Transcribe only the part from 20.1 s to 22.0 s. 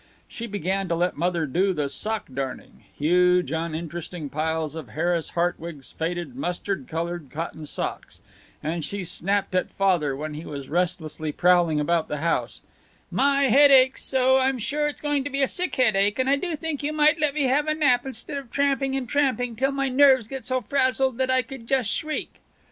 get so frazzled that I could just